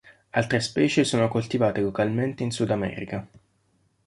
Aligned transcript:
Altre 0.31 0.59
specie 0.61 1.03
sono 1.03 1.27
coltivate 1.27 1.79
localmente 1.79 2.41
in 2.41 2.49
Sudamerica. 2.49 3.27